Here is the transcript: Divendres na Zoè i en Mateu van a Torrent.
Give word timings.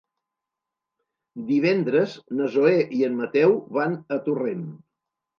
Divendres 1.49 2.15
na 2.39 2.47
Zoè 2.55 2.79
i 2.99 3.01
en 3.09 3.19
Mateu 3.19 3.53
van 3.77 3.93
a 4.17 4.19
Torrent. 4.29 4.65